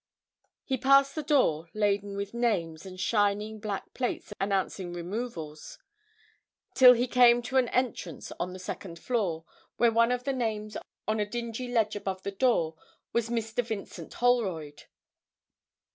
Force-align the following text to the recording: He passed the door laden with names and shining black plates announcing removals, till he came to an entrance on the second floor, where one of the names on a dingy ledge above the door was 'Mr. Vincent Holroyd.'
He 0.63 0.79
passed 0.79 1.13
the 1.13 1.21
door 1.21 1.69
laden 1.75 2.17
with 2.17 2.33
names 2.33 2.87
and 2.87 2.99
shining 2.99 3.59
black 3.59 3.93
plates 3.93 4.33
announcing 4.41 4.93
removals, 4.93 5.77
till 6.73 6.93
he 6.93 7.07
came 7.07 7.43
to 7.43 7.57
an 7.57 7.69
entrance 7.69 8.31
on 8.39 8.51
the 8.51 8.57
second 8.57 8.97
floor, 8.97 9.45
where 9.77 9.91
one 9.91 10.11
of 10.11 10.23
the 10.23 10.33
names 10.33 10.75
on 11.07 11.19
a 11.19 11.29
dingy 11.29 11.67
ledge 11.71 11.95
above 11.95 12.23
the 12.23 12.31
door 12.31 12.73
was 13.13 13.29
'Mr. 13.29 13.63
Vincent 13.63 14.11
Holroyd.' 14.15 14.85